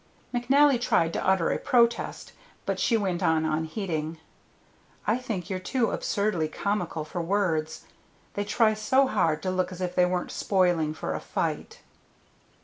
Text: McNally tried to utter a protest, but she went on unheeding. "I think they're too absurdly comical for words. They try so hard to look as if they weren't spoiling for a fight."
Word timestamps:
McNally 0.33 0.81
tried 0.81 1.13
to 1.13 1.23
utter 1.23 1.51
a 1.51 1.59
protest, 1.59 2.31
but 2.65 2.79
she 2.79 2.97
went 2.97 3.21
on 3.21 3.45
unheeding. 3.45 4.17
"I 5.05 5.19
think 5.19 5.45
they're 5.45 5.59
too 5.59 5.91
absurdly 5.91 6.47
comical 6.47 7.05
for 7.05 7.21
words. 7.21 7.85
They 8.33 8.43
try 8.43 8.73
so 8.73 9.05
hard 9.05 9.43
to 9.43 9.51
look 9.51 9.71
as 9.71 9.79
if 9.79 9.93
they 9.93 10.07
weren't 10.07 10.31
spoiling 10.31 10.95
for 10.95 11.13
a 11.13 11.19
fight." 11.19 11.81